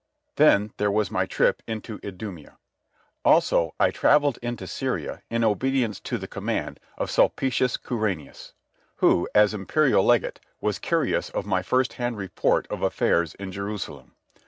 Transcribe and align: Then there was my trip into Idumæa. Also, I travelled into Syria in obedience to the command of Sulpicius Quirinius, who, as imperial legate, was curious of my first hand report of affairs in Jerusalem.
Then 0.37 0.73
there 0.77 0.89
was 0.89 1.11
my 1.11 1.27
trip 1.27 1.61
into 1.67 1.99
Idumæa. 1.99 2.57
Also, 3.23 3.75
I 3.79 3.91
travelled 3.91 4.39
into 4.41 4.65
Syria 4.65 5.21
in 5.29 5.43
obedience 5.43 5.99
to 5.99 6.17
the 6.17 6.27
command 6.27 6.79
of 6.97 7.11
Sulpicius 7.11 7.77
Quirinius, 7.77 8.53
who, 8.95 9.29
as 9.35 9.53
imperial 9.53 10.03
legate, 10.03 10.39
was 10.59 10.79
curious 10.79 11.29
of 11.29 11.45
my 11.45 11.61
first 11.61 11.93
hand 12.01 12.17
report 12.17 12.65
of 12.71 12.81
affairs 12.81 13.35
in 13.35 13.51
Jerusalem. 13.51 14.15